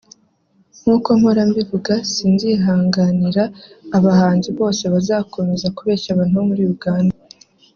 Nk’uko 0.79 1.09
mpora 1.19 1.41
mbivuga 1.49 1.93
sinzihanganira 2.11 3.43
abahanzi 3.97 4.49
bose 4.59 4.83
bazakomeza 4.93 5.73
kubeshya 5.77 6.09
abantu 6.11 6.35
bo 6.39 6.45
muri 6.49 6.63
Uganda 6.75 7.13